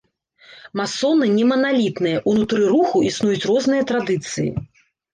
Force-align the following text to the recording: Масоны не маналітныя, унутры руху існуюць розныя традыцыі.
Масоны 0.81 1.25
не 1.35 1.45
маналітныя, 1.51 2.23
унутры 2.33 2.65
руху 2.75 3.05
існуюць 3.13 3.47
розныя 3.55 3.81
традыцыі. 3.93 4.49